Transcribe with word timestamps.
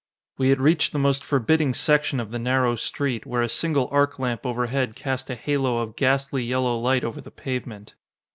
We 0.39 0.49
had 0.49 0.59
reached 0.59 0.93
the 0.93 0.97
most 0.97 1.23
forbidding 1.23 1.75
section 1.75 2.19
of 2.19 2.31
the 2.31 2.39
narrow 2.39 2.75
street, 2.75 3.27
where 3.27 3.43
a 3.43 3.47
single 3.47 3.87
arch 3.91 4.17
lamp 4.17 4.47
overhead 4.47 4.95
cast 4.95 5.29
a 5.29 5.35
halo 5.35 5.77
of 5.77 5.95
ghastly 5.95 6.43
yellow 6.43 6.75
light 6.79 7.03
over 7.03 7.21
the 7.21 7.29
pavement. 7.29 7.93